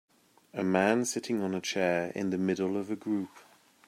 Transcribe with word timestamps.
A 0.55 0.63
man 0.63 1.05
sitting 1.05 1.43
on 1.43 1.53
a 1.53 1.61
chair 1.61 2.11
in 2.15 2.31
the 2.31 2.37
middle 2.39 2.75
of 2.75 2.89
a 2.89 2.95
group. 2.95 3.29